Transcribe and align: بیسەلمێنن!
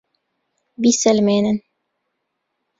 بیسەلمێنن! 0.81 1.57